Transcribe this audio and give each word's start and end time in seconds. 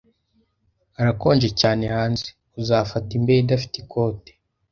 Harakonje 0.97 1.49
cyane 1.59 1.83
hanze. 1.95 2.27
Uzafata 2.59 3.09
imbeho 3.17 3.41
idafite 3.43 3.75
ikote 3.83 4.31